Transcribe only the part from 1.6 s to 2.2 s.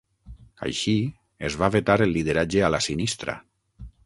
va vetar el